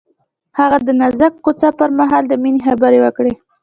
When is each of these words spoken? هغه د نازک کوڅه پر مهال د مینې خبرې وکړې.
هغه 0.59 0.77
د 0.87 0.89
نازک 0.99 1.33
کوڅه 1.45 1.69
پر 1.79 1.89
مهال 1.99 2.23
د 2.27 2.33
مینې 2.41 2.61
خبرې 2.67 2.99
وکړې. 3.01 3.33